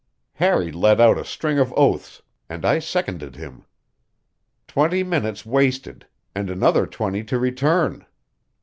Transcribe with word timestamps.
Harry 0.33 0.71
let 0.71 0.99
out 0.99 1.19
a 1.19 1.23
string 1.23 1.59
of 1.59 1.71
oaths, 1.77 2.23
and 2.49 2.65
I 2.65 2.79
seconded 2.79 3.35
him. 3.35 3.65
Twenty 4.67 5.03
minutes 5.03 5.45
wasted, 5.45 6.07
and 6.33 6.49
another 6.49 6.87
twenty 6.87 7.23
to 7.25 7.37
return! 7.37 8.07